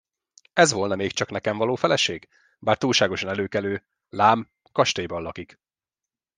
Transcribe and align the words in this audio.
Ez 0.53 0.71
volna 0.71 0.95
még 0.95 1.11
csak 1.11 1.29
nekem 1.29 1.57
való 1.57 1.75
feleség, 1.75 2.29
bár 2.59 2.77
túlságosan 2.77 3.29
előkelő, 3.29 3.85
lám, 4.09 4.51
kastélyban 4.71 5.21
lakik! 5.21 5.59